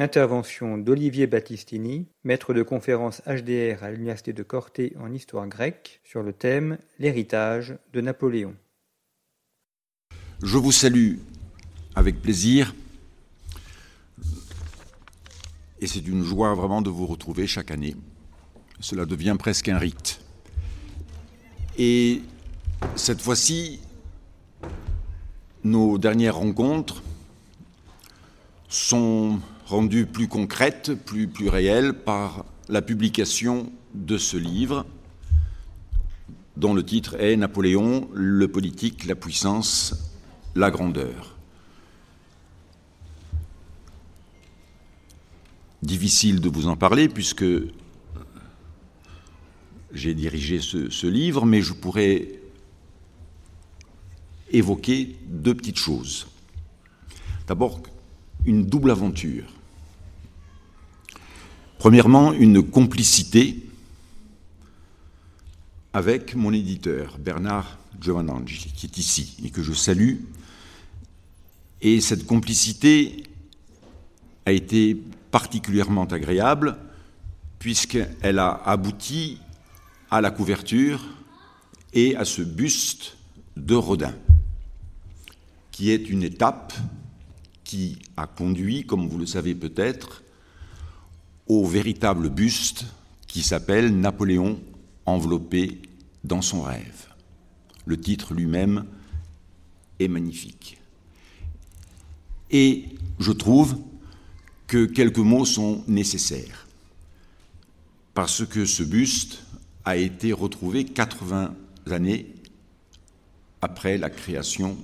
[0.00, 6.22] Intervention d'Olivier Battistini, maître de conférence HDR à l'Université de Corté en histoire grecque, sur
[6.22, 8.54] le thème L'héritage de Napoléon.
[10.42, 11.16] Je vous salue
[11.94, 12.74] avec plaisir
[15.82, 17.94] et c'est une joie vraiment de vous retrouver chaque année.
[18.80, 20.22] Cela devient presque un rite.
[21.76, 22.22] Et
[22.96, 23.80] cette fois-ci,
[25.62, 27.02] nos dernières rencontres
[28.70, 34.84] sont rendues plus concrètes, plus, plus réelles par la publication de ce livre
[36.56, 40.12] dont le titre est Napoléon, le politique, la puissance,
[40.56, 41.36] la grandeur.
[45.82, 47.46] Difficile de vous en parler puisque
[49.92, 52.40] j'ai dirigé ce, ce, livre, mais je pourrais
[54.50, 56.26] évoquer deux petites choses.
[57.46, 57.80] D'abord,
[58.44, 59.59] une double aventure.
[61.80, 63.56] Premièrement, une complicité
[65.94, 70.16] avec mon éditeur, Bernard Giovannangeli, qui est ici et que je salue.
[71.80, 73.22] Et cette complicité
[74.44, 74.94] a été
[75.30, 76.76] particulièrement agréable
[77.58, 79.38] puisqu'elle a abouti
[80.10, 81.02] à la couverture
[81.94, 83.16] et à ce buste
[83.56, 84.14] de Rodin,
[85.70, 86.74] qui est une étape
[87.64, 90.22] qui a conduit, comme vous le savez peut-être,
[91.50, 92.84] au véritable buste
[93.26, 94.60] qui s'appelle Napoléon
[95.04, 95.82] enveloppé
[96.22, 97.08] dans son rêve.
[97.86, 98.84] Le titre lui-même
[99.98, 100.78] est magnifique.
[102.52, 102.84] Et
[103.18, 103.78] je trouve
[104.68, 106.68] que quelques mots sont nécessaires,
[108.14, 109.42] parce que ce buste
[109.84, 111.52] a été retrouvé 80
[111.90, 112.32] années
[113.60, 114.76] après la création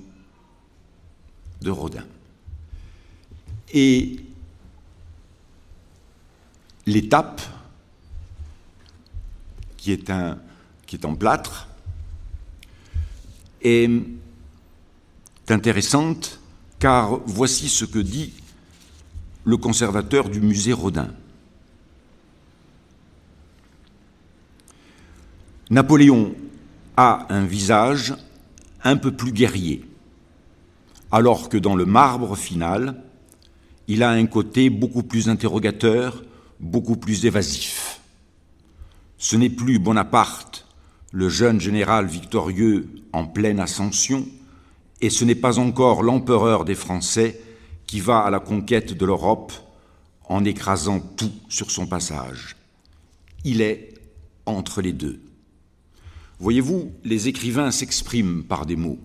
[1.62, 2.06] de Rodin.
[3.72, 4.16] Et
[6.86, 7.42] l'étape,
[9.76, 11.68] qui est, en plâtre,
[13.62, 13.90] est
[15.48, 16.40] intéressante
[16.78, 18.32] car voici ce que dit
[19.44, 21.08] le conservateur du musée Rodin.
[25.70, 26.34] Napoléon
[26.96, 28.14] a un visage
[28.82, 29.84] un peu plus guerrier,
[31.10, 33.02] alors que dans le marbre final,
[33.88, 36.22] il a un côté beaucoup plus interrogateur,
[36.60, 38.00] beaucoup plus évasif.
[39.18, 40.66] Ce n'est plus Bonaparte,
[41.12, 44.26] le jeune général victorieux en pleine ascension,
[45.00, 47.40] et ce n'est pas encore l'empereur des Français
[47.86, 49.52] qui va à la conquête de l'Europe
[50.28, 52.56] en écrasant tout sur son passage.
[53.44, 53.94] Il est
[54.44, 55.20] entre les deux.
[56.38, 58.98] Voyez-vous, les écrivains s'expriment par des mots,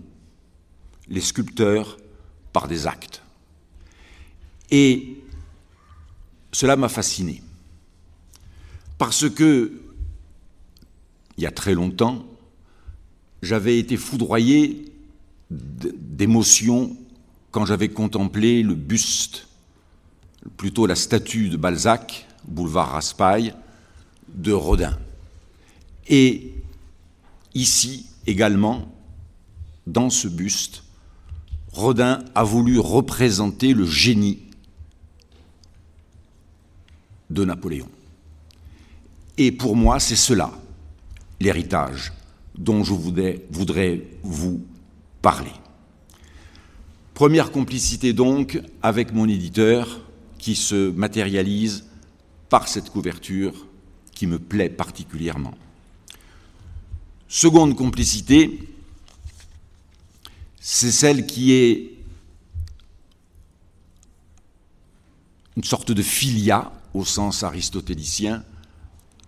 [1.08, 1.98] les sculpteurs
[2.52, 3.22] par des actes.
[4.70, 5.21] Et
[6.52, 7.42] cela m'a fasciné.
[8.98, 9.72] Parce que,
[11.36, 12.24] il y a très longtemps,
[13.42, 14.92] j'avais été foudroyé
[15.50, 16.96] d'émotion
[17.50, 19.48] quand j'avais contemplé le buste,
[20.56, 23.54] plutôt la statue de Balzac, boulevard Raspail,
[24.28, 24.96] de Rodin.
[26.08, 26.54] Et
[27.54, 28.92] ici également,
[29.86, 30.84] dans ce buste,
[31.72, 34.38] Rodin a voulu représenter le génie
[37.32, 37.88] de Napoléon.
[39.38, 40.50] Et pour moi, c'est cela,
[41.40, 42.12] l'héritage
[42.56, 44.64] dont je voudrais, vous
[45.22, 45.52] parler.
[47.14, 50.00] Première complicité donc avec mon éditeur
[50.38, 51.84] qui se matérialise
[52.48, 53.66] par cette couverture
[54.14, 55.54] qui me plaît particulièrement.
[57.28, 58.58] Seconde complicité,
[60.60, 61.92] c'est celle qui est
[65.56, 68.44] une sorte de filia au sens aristotélicien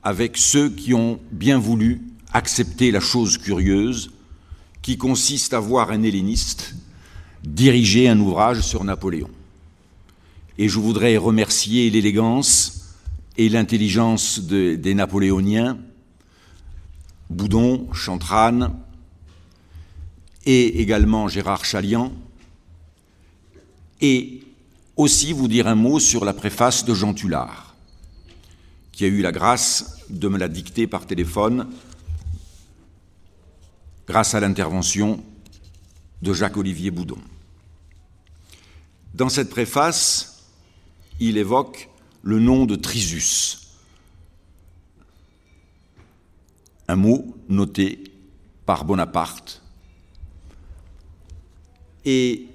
[0.03, 2.03] avec ceux qui ont bien voulu
[2.33, 4.11] accepter la chose curieuse
[4.83, 6.75] qui consiste à voir un helléniste
[7.43, 9.31] diriger un ouvrage sur Napoléon.
[10.59, 12.95] Et je voudrais remercier l'élégance
[13.37, 15.79] et l'intelligence de, des Napoléoniens,
[17.31, 18.75] Boudon, Chantrane,
[20.47, 22.13] et également Gérard Chalian,
[24.01, 24.44] et
[24.97, 27.75] aussi vous dire un mot sur la préface de Jean Tullard,
[28.93, 31.69] qui a eu la grâce de me la dicter par téléphone
[34.07, 35.25] grâce à l'intervention
[36.23, 37.19] de Jacques-Olivier Boudon.
[39.15, 40.45] Dans cette préface,
[41.21, 41.89] il évoque
[42.23, 43.59] le nom de Trisus,
[46.89, 48.05] un mot noté
[48.67, 49.63] par Bonaparte.
[52.05, 52.47] Et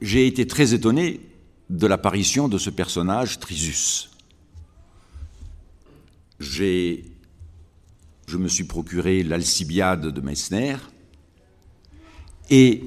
[0.00, 1.20] j'ai été très étonné
[1.70, 4.10] de l'apparition de ce personnage Trisus.
[6.40, 7.04] J'ai,
[8.26, 10.76] je me suis procuré l'Alcibiade de Meissner
[12.50, 12.84] et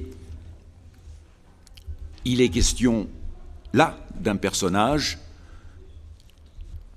[2.24, 3.08] il est question
[3.72, 5.18] là d'un personnage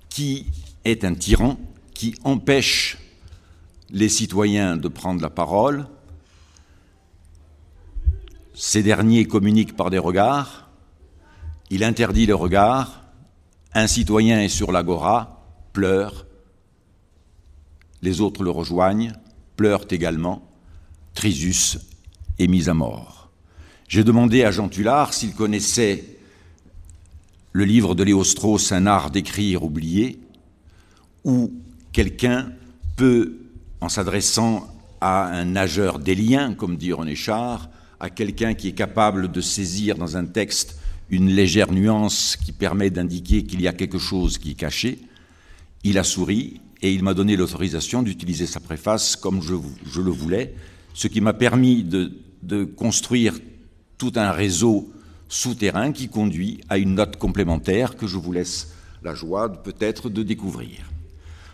[0.09, 0.47] qui
[0.85, 1.59] est un tyran,
[1.93, 2.97] qui empêche
[3.89, 5.87] les citoyens de prendre la parole.
[8.53, 10.64] Ces derniers communiquent par des regards.
[11.69, 13.03] Il interdit les regards.
[13.73, 16.25] Un citoyen est sur l'agora, pleure.
[18.01, 19.13] Les autres le rejoignent,
[19.55, 20.47] pleurent également.
[21.13, 21.79] Trisus
[22.39, 23.29] est mis à mort.
[23.87, 26.17] J'ai demandé à Jean Tullard s'il connaissait
[27.51, 30.19] le livre de Léo Strauss, Un art d'écrire oublié,
[31.23, 31.53] où
[31.93, 32.51] quelqu'un
[32.95, 33.37] peut
[33.81, 34.67] en s'adressant
[35.01, 36.15] à un nageur des
[36.57, 37.69] comme dit René Char,
[37.99, 40.79] à quelqu'un qui est capable de saisir dans un texte
[41.09, 44.99] une légère nuance qui permet d'indiquer qu'il y a quelque chose qui est caché,
[45.83, 49.55] il a souri et il m'a donné l'autorisation d'utiliser sa préface comme je,
[49.85, 50.55] je, le voulais,
[50.93, 52.11] ce qui m'a permis de,
[52.43, 53.39] de construire
[53.97, 54.91] tout un réseau
[55.29, 58.73] souterrain qui conduit à une note complémentaire que je vous laisse
[59.03, 60.91] la joie peut-être de découvrir.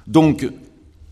[0.08, 0.48] Donc,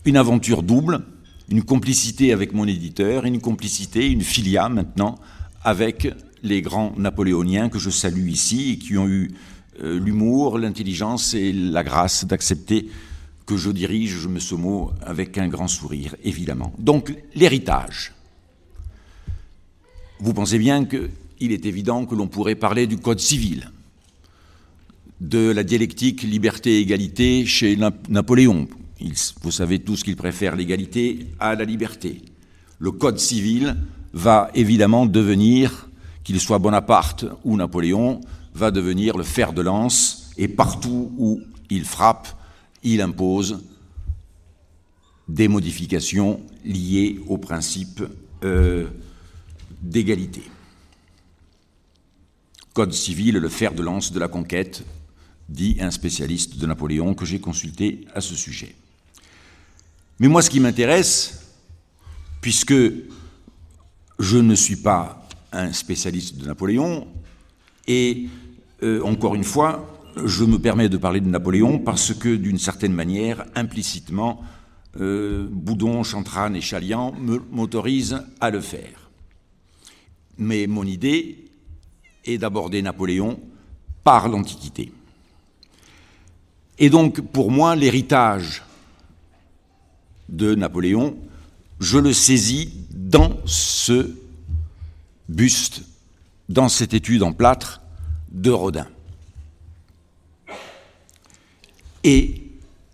[0.04, 1.02] une aventure double,
[1.48, 5.18] une complicité avec mon éditeur, une complicité, une filia maintenant
[5.62, 6.08] avec
[6.42, 9.32] les grands napoléoniens que je salue ici et qui ont eu
[9.82, 12.88] euh, l'humour, l'intelligence et la grâce d'accepter
[13.46, 16.72] que je dirige ce mot avec un grand sourire, évidemment.
[16.78, 18.12] Donc l'héritage.
[20.20, 23.70] Vous pensez bien qu'il est évident que l'on pourrait parler du Code civil,
[25.20, 27.76] de la dialectique liberté-égalité chez
[28.08, 28.68] Napoléon,
[29.42, 32.20] vous savez tous qu'il préfère l'égalité à la liberté.
[32.78, 33.76] Le Code civil
[34.12, 35.88] va évidemment devenir,
[36.24, 38.20] qu'il soit Bonaparte ou Napoléon,
[38.54, 41.40] va devenir le fer de lance, et partout où
[41.70, 42.28] il frappe,
[42.82, 43.62] il impose
[45.28, 48.02] des modifications liées au principe
[48.42, 48.88] euh,
[49.80, 50.42] d'égalité.
[52.72, 54.84] Code civil, le fer de lance de la conquête,
[55.48, 58.74] dit un spécialiste de Napoléon que j'ai consulté à ce sujet.
[60.18, 61.54] Mais moi, ce qui m'intéresse,
[62.40, 62.74] puisque
[64.18, 65.19] je ne suis pas
[65.52, 67.06] un spécialiste de Napoléon,
[67.86, 68.28] et
[68.82, 69.86] euh, encore une fois,
[70.24, 74.42] je me permets de parler de Napoléon parce que, d'une certaine manière, implicitement,
[75.00, 77.14] euh, Boudon, Chantrane et Chalian
[77.50, 79.10] m'autorisent à le faire.
[80.38, 81.50] Mais mon idée
[82.24, 83.38] est d'aborder Napoléon
[84.02, 84.92] par l'Antiquité.
[86.78, 88.62] Et donc, pour moi, l'héritage
[90.28, 91.16] de Napoléon,
[91.78, 94.10] je le saisis dans ce
[95.30, 95.82] buste,
[96.48, 97.80] dans cette étude en plâtre
[98.32, 98.86] de Rodin.
[102.02, 102.42] Et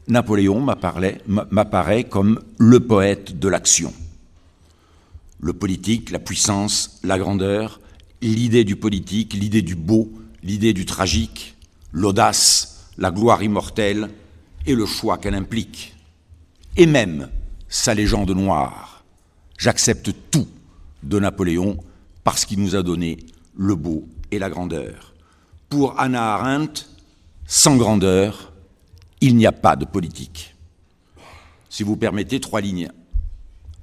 [0.09, 3.93] Napoléon m'apparaît comme le poète de l'action.
[5.41, 7.81] Le politique, la puissance, la grandeur,
[8.21, 10.13] l'idée du politique, l'idée du beau,
[10.43, 11.57] l'idée du tragique,
[11.93, 14.11] l'audace, la gloire immortelle
[14.67, 15.95] et le choix qu'elle implique
[16.77, 17.29] et même
[17.69, 19.05] sa légende noire.
[19.59, 20.47] J'accepte tout
[21.03, 21.79] de Napoléon
[22.27, 23.19] parce qu'il nous a donné
[23.57, 25.15] le beau et la grandeur.
[25.69, 26.83] Pour Anna Arendt,
[27.47, 28.53] sans grandeur,
[29.21, 30.57] il n'y a pas de politique.
[31.69, 32.91] Si vous permettez, trois lignes.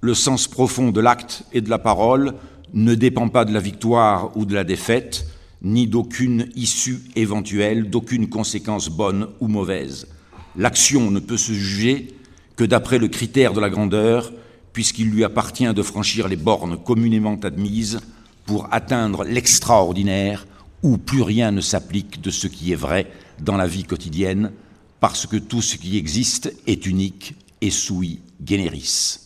[0.02, 2.34] Le sens profond de l'acte et de la parole
[2.74, 5.26] ne dépend pas de la victoire ou de la défaite,
[5.62, 10.10] ni d'aucune issue éventuelle, d'aucune conséquence bonne ou mauvaise.
[10.58, 12.14] L'action ne peut se juger
[12.58, 14.34] que d'après le critère de la grandeur,
[14.74, 18.02] puisqu'il lui appartient de franchir les bornes communément admises
[18.46, 20.46] pour atteindre l'extraordinaire
[20.82, 23.10] où plus rien ne s'applique de ce qui est vrai
[23.40, 24.52] dans la vie quotidienne,
[25.00, 29.20] parce que tout ce qui existe est unique et sui generis.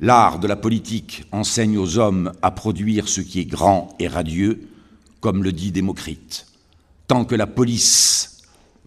[0.00, 4.68] L'art de la politique enseigne aux hommes à produire ce qui est grand et radieux,
[5.20, 6.46] comme le dit Démocrite.
[7.06, 8.42] Tant que la police,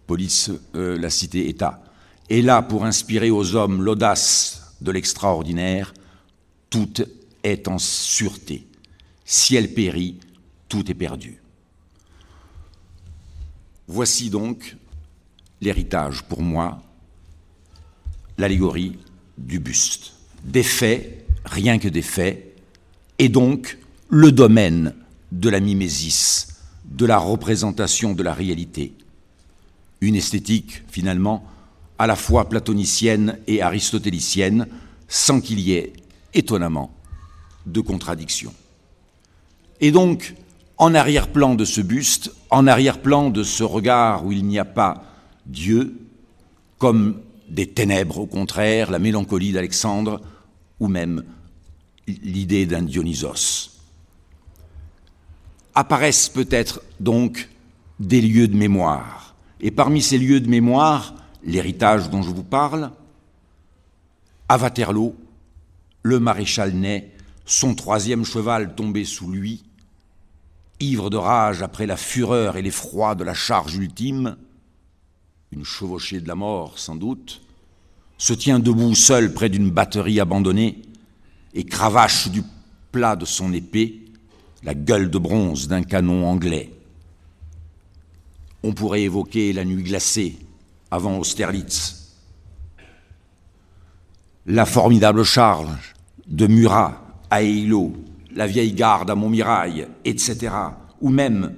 [0.06, 1.82] police, euh, la cité-État,
[2.28, 5.94] est là pour inspirer aux hommes l'audace de l'extraordinaire,
[6.68, 6.92] tout
[7.42, 8.65] est en sûreté.
[9.26, 10.20] Si elle périt,
[10.68, 11.42] tout est perdu.
[13.88, 14.76] Voici donc
[15.60, 16.80] l'héritage pour moi,
[18.38, 18.98] l'allégorie
[19.36, 20.12] du buste.
[20.44, 22.56] Des faits, rien que des faits,
[23.18, 23.78] et donc
[24.08, 24.94] le domaine
[25.32, 26.46] de la mimésis,
[26.84, 28.92] de la représentation de la réalité.
[30.00, 31.44] Une esthétique, finalement,
[31.98, 34.68] à la fois platonicienne et aristotélicienne,
[35.08, 35.92] sans qu'il y ait,
[36.32, 36.94] étonnamment,
[37.64, 38.54] de contradiction.
[39.80, 40.34] Et donc,
[40.78, 45.04] en arrière-plan de ce buste, en arrière-plan de ce regard où il n'y a pas
[45.46, 45.98] Dieu,
[46.78, 50.20] comme des ténèbres au contraire, la mélancolie d'Alexandre,
[50.80, 51.22] ou même
[52.06, 53.70] l'idée d'un Dionysos.
[55.74, 57.48] Apparaissent peut-être donc
[58.00, 59.34] des lieux de mémoire.
[59.60, 61.14] Et parmi ces lieux de mémoire,
[61.44, 62.90] l'héritage dont je vous parle,
[64.48, 65.14] à Waterloo,
[66.02, 67.10] le maréchal Ney,
[67.46, 69.64] son troisième cheval tombé sous lui,
[70.80, 74.36] ivre de rage après la fureur et l'effroi de la charge ultime,
[75.52, 77.42] une chevauchée de la mort sans doute,
[78.18, 80.82] se tient debout seul près d'une batterie abandonnée
[81.54, 82.42] et cravache du
[82.92, 84.02] plat de son épée
[84.62, 86.72] la gueule de bronze d'un canon anglais.
[88.62, 90.36] On pourrait évoquer la nuit glacée
[90.90, 92.16] avant Austerlitz,
[94.46, 95.94] la formidable charge
[96.26, 97.92] de Murat à Eylau,
[98.36, 100.54] la vieille garde à Montmirail, etc.,
[101.00, 101.54] ou même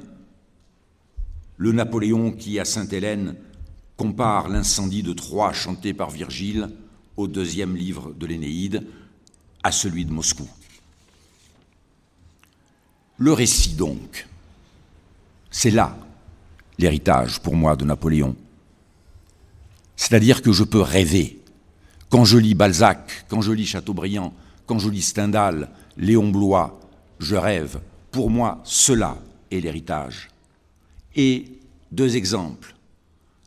[1.57, 3.35] le Napoléon qui, à Sainte-Hélène,
[3.97, 6.71] compare l'incendie de Troie chanté par Virgile
[7.17, 8.87] au deuxième livre de l'Énéide
[9.65, 10.49] à celui de Moscou.
[13.19, 14.29] Le récit, donc,
[15.51, 15.99] c'est là
[16.79, 18.37] l'héritage pour moi de Napoléon.
[19.97, 21.43] C'est-à-dire que je peux rêver.
[22.09, 24.33] Quand je lis Balzac, quand je lis Chateaubriand,
[24.67, 26.78] quand je lis Stendhal, Léon Blois,
[27.19, 27.81] je rêve.
[28.12, 29.19] Pour moi, cela
[29.50, 30.28] est l'héritage.
[31.17, 31.59] Et
[31.90, 32.76] deux exemples.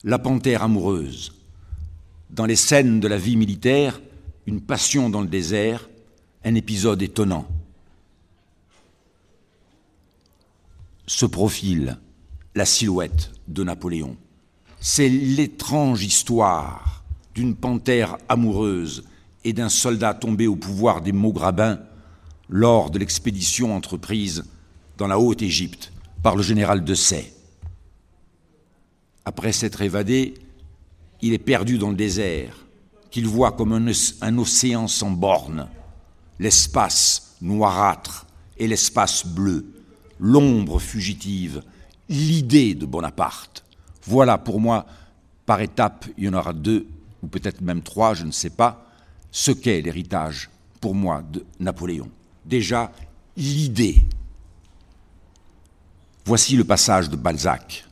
[0.03, 1.33] La panthère amoureuse.
[2.29, 4.01] Dans les scènes de la vie militaire,
[4.47, 5.89] une passion dans le désert,
[6.43, 7.47] un épisode étonnant.
[11.07, 11.97] Ce profil,
[12.53, 14.17] la silhouette de Napoléon.
[14.81, 17.03] C'est l'étrange histoire
[17.33, 19.05] d'une panthère amoureuse
[19.45, 21.79] et d'un soldat tombé au pouvoir des Maugrabins
[22.51, 24.43] lors de l'expédition entreprise
[24.97, 25.91] dans la Haute-Égypte
[26.21, 27.33] par le général de Say.
[29.23, 30.33] Après s'être évadé,
[31.21, 32.55] il est perdu dans le désert,
[33.09, 33.91] qu'il voit comme un,
[34.21, 35.69] un océan sans bornes,
[36.39, 38.27] l'espace noirâtre
[38.57, 39.65] et l'espace bleu,
[40.19, 41.63] l'ombre fugitive,
[42.09, 43.63] l'idée de Bonaparte.
[44.03, 44.85] Voilà pour moi,
[45.45, 46.85] par étapes, il y en aura deux,
[47.23, 48.87] ou peut-être même trois, je ne sais pas,
[49.31, 50.49] ce qu'est l'héritage,
[50.81, 52.09] pour moi, de Napoléon.
[52.45, 52.91] Déjà,
[53.37, 54.03] l'idée.
[56.25, 57.85] Voici le passage de Balzac.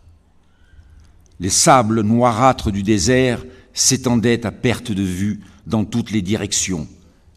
[1.40, 6.88] Les sables noirâtres du désert s'étendaient à perte de vue dans toutes les directions,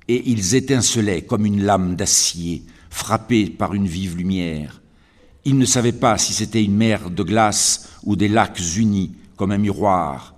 [0.08, 4.82] et ils étincelaient comme une lame d'acier frappée par une vive lumière.
[5.44, 9.50] Il ne savait pas si c'était une mer de glace ou des lacs unis comme
[9.50, 10.34] un miroir.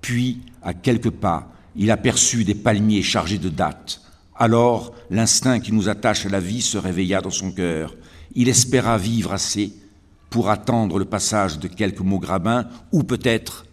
[0.00, 4.02] Puis, à quelques pas, il aperçut des palmiers chargés de dattes.
[4.40, 7.96] Alors, l'instinct qui nous attache à la vie se réveilla dans son cœur.
[8.36, 9.72] Il espéra vivre assez
[10.30, 12.20] pour attendre le passage de quelques mots
[12.92, 13.66] ou peut-être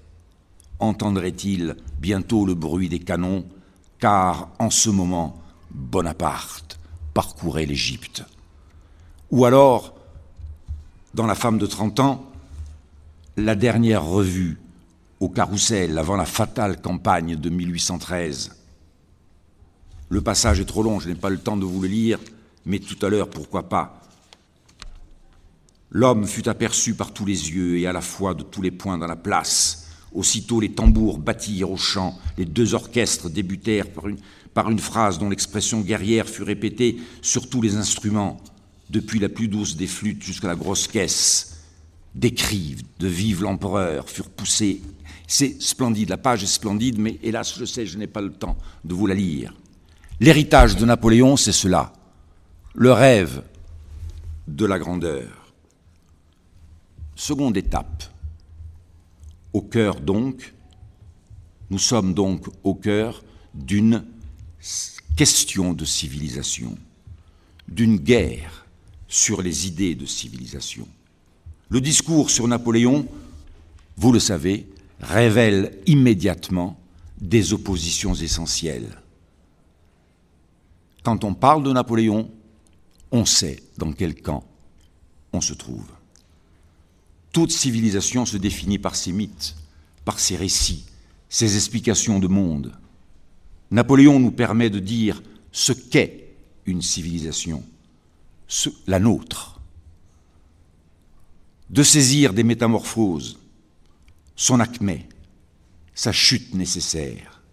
[0.80, 3.46] entendrait-il bientôt le bruit des canons,
[4.00, 6.80] car en ce moment, Bonaparte
[7.14, 8.24] parcourait l'Égypte.
[9.30, 9.94] Ou alors,
[11.14, 12.26] dans La femme de 30 ans,
[13.38, 14.60] la dernière revue
[15.20, 18.65] au carrousel avant la fatale campagne de 1813.
[20.10, 22.20] Le passage est trop long, je n'ai pas le temps de vous le lire,
[22.66, 24.02] mais tout à l'heure, pourquoi pas?
[25.92, 28.98] L'homme fut aperçu par tous les yeux et à la fois de tous les points
[28.98, 29.88] dans la place.
[30.14, 33.88] Aussitôt les tambours battirent au chant, les deux orchestres débutèrent
[34.54, 38.38] par une, phrase dont l'expression guerrière fut répétée sur tous les instruments
[38.90, 41.58] depuis la plus douce des flûtes jusqu'à la grosse caisse,
[42.14, 44.82] des cris de Vive l'empereur furent poussés.
[45.28, 48.58] C'est splendide, la page est splendide, mais hélas, je sais, je n'ai pas le temps
[48.84, 49.54] de vous la lire.
[50.22, 51.92] L'héritage de Napoléon, c'est cela,
[52.74, 53.44] le rêve
[54.48, 55.54] de la grandeur.
[57.16, 58.04] Seconde étape,
[59.52, 60.54] au cœur donc,
[61.70, 64.06] nous sommes donc au cœur d'une
[65.18, 66.78] question de civilisation,
[67.68, 68.66] d'une guerre
[69.08, 70.88] sur les idées de civilisation.
[71.70, 73.06] Le discours sur Napoléon,
[73.98, 74.68] vous le savez,
[75.02, 76.80] révèle immédiatement
[77.20, 79.02] des oppositions essentielles.
[81.06, 82.32] Quand on parle de Napoléon,
[83.12, 84.44] on sait dans quel camp
[85.34, 85.86] on se trouve.
[87.32, 89.56] Toute civilisation se définit par ses mythes,
[90.04, 90.86] par ses récits,
[91.30, 92.74] ses explications de monde.
[93.70, 95.22] Napoléon nous permet de dire
[95.52, 96.34] ce qu'est
[96.66, 97.64] une civilisation,
[98.88, 99.62] la nôtre,
[101.70, 103.38] de saisir des métamorphoses,
[104.36, 105.08] son acmé,
[105.94, 107.44] sa chute nécessaire,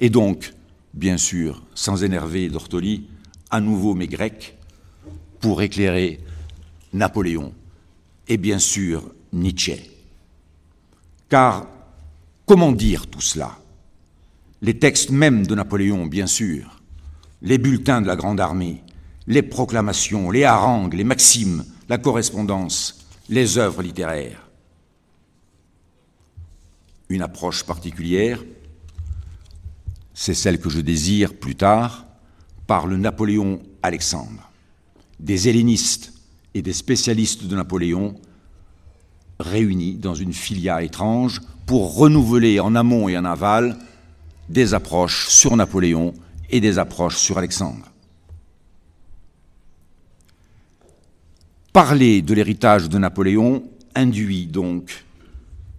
[0.00, 0.54] et donc,
[0.94, 3.08] bien sûr, sans énerver d'Ortoli,
[3.50, 4.56] à nouveau mes Grecs,
[5.40, 6.20] pour éclairer
[6.92, 7.52] Napoléon
[8.28, 9.90] et bien sûr Nietzsche.
[11.28, 11.66] Car
[12.46, 13.56] comment dire tout cela?
[14.62, 16.80] Les textes mêmes de Napoléon, bien sûr,
[17.42, 18.82] les bulletins de la Grande Armée,
[19.26, 24.48] les proclamations, les harangues, les maximes, la correspondance, les œuvres littéraires.
[27.08, 28.44] Une approche particulière,
[30.14, 32.06] c'est celle que je désire plus tard,
[32.66, 34.50] par le Napoléon Alexandre.
[35.18, 36.12] Des hellénistes
[36.54, 38.14] et des spécialistes de Napoléon
[39.40, 43.76] réunis dans une filia étrange pour renouveler en amont et en aval
[44.48, 46.14] des approches sur Napoléon
[46.50, 47.90] et des approches sur Alexandre.
[51.72, 53.62] Parler de l'héritage de Napoléon
[53.94, 55.04] induit donc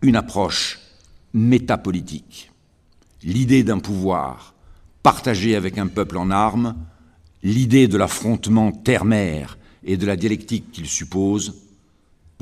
[0.02, 0.80] une approche
[1.34, 2.51] métapolitique,
[3.24, 4.54] l'idée d'un pouvoir
[5.04, 6.76] partagé avec un peuple en armes,
[7.44, 11.56] l'idée de l'affrontement terre-mer et de la dialectique qu'il suppose,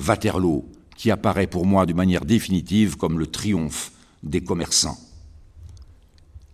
[0.06, 3.92] Waterloo, qui apparaît pour moi d'une manière définitive comme le triomphe
[4.24, 4.98] des commerçants.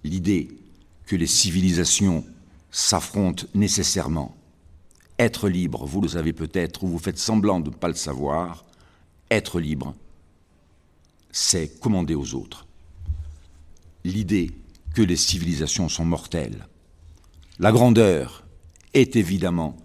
[0.03, 0.49] L'idée
[1.05, 2.23] que les civilisations
[2.71, 4.35] s'affrontent nécessairement.
[5.17, 8.65] Être libre, vous le savez peut-être, ou vous faites semblant de ne pas le savoir,
[9.31, 9.95] être libre,
[11.31, 12.67] c'est commander aux autres.
[14.05, 14.51] L'idée
[14.93, 16.67] que les civilisations sont mortelles.
[17.57, 18.45] La grandeur
[18.93, 19.75] est évidemment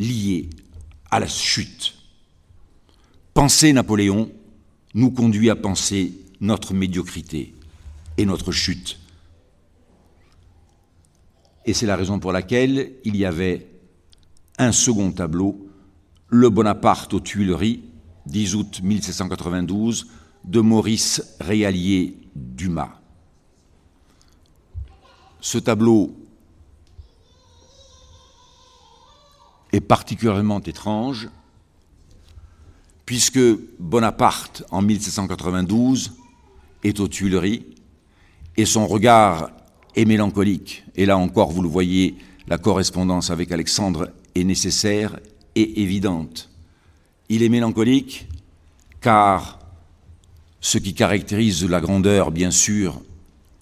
[0.00, 0.48] lié
[1.10, 1.94] à la chute.
[3.34, 4.32] Penser Napoléon
[4.94, 7.54] nous conduit à penser notre médiocrité
[8.16, 8.98] et notre chute.
[11.66, 13.68] Et c'est la raison pour laquelle il y avait
[14.56, 15.68] un second tableau,
[16.28, 17.84] Le Bonaparte aux Tuileries,
[18.24, 20.06] 10 août 1792,
[20.42, 23.01] de Maurice Réalier Dumas.
[25.42, 26.14] Ce tableau
[29.72, 31.28] est particulièrement étrange,
[33.04, 33.40] puisque
[33.80, 36.12] Bonaparte, en 1792,
[36.84, 37.66] est aux Tuileries,
[38.56, 39.50] et son regard
[39.96, 40.84] est mélancolique.
[40.94, 45.18] Et là encore, vous le voyez, la correspondance avec Alexandre est nécessaire
[45.56, 46.50] et évidente.
[47.28, 48.28] Il est mélancolique
[49.00, 49.58] car
[50.60, 53.02] ce qui caractérise la grandeur, bien sûr,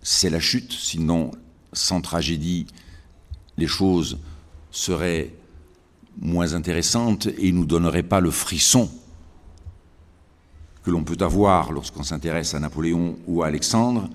[0.02, 1.30] c'est la chute, sinon,
[1.72, 2.66] sans tragédie,
[3.56, 4.18] les choses
[4.70, 5.32] seraient
[6.18, 8.90] moins intéressante et nous donnerait pas le frisson
[10.82, 14.08] que l'on peut avoir lorsqu'on s'intéresse à Napoléon ou à Alexandre,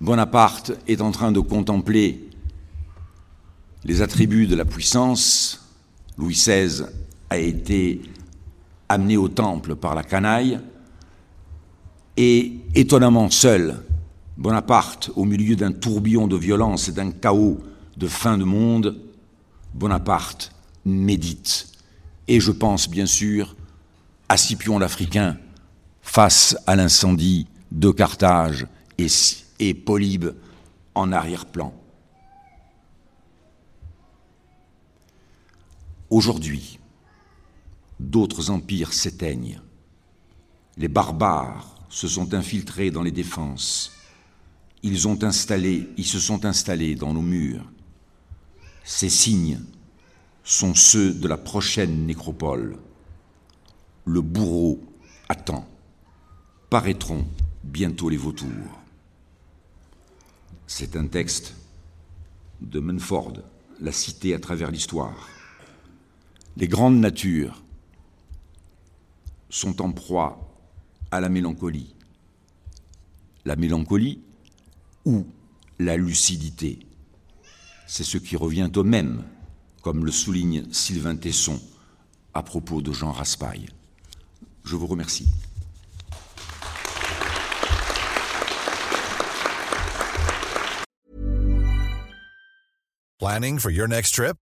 [0.00, 2.28] Bonaparte est en train de contempler
[3.84, 5.68] les attributs de la puissance.
[6.18, 6.84] Louis XVI
[7.30, 8.02] a été
[8.88, 10.58] amené au temple par la canaille
[12.16, 13.82] et étonnamment seul,
[14.36, 17.60] Bonaparte, au milieu d'un tourbillon de violence et d'un chaos
[17.96, 18.98] de fin de monde,
[19.74, 20.52] Bonaparte
[20.84, 21.68] médite.
[22.28, 23.56] Et je pense bien sûr
[24.28, 25.38] à Scipion l'Africain
[26.02, 28.66] face à l'incendie de Carthage
[28.98, 29.06] et,
[29.58, 30.30] et Polybe
[30.94, 31.72] en arrière-plan.
[36.10, 36.78] Aujourd'hui,
[37.98, 39.60] d'autres empires s'éteignent.
[40.76, 43.92] Les barbares se sont infiltrés dans les défenses.
[44.82, 47.64] Ils ont installé, ils se sont installés dans nos murs.
[48.84, 49.60] Ces signes
[50.42, 52.76] sont ceux de la prochaine nécropole.
[54.04, 54.82] Le bourreau
[55.28, 55.68] attend.
[56.68, 57.26] Paraîtront
[57.62, 58.80] bientôt les vautours.
[60.66, 61.54] C'est un texte
[62.60, 63.34] de Munford,
[63.80, 65.28] La cité à travers l'histoire.
[66.56, 67.62] Les grandes natures
[69.48, 70.56] sont en proie
[71.10, 71.94] à la mélancolie.
[73.44, 74.20] La mélancolie
[75.04, 75.26] ou
[75.78, 76.86] la lucidité
[77.92, 79.22] c'est ce qui revient au même,
[79.82, 81.60] comme le souligne Sylvain Tesson
[82.32, 83.68] à propos de Jean Raspail.
[84.64, 85.28] Je vous remercie.
[93.18, 94.38] Planning for your next trip?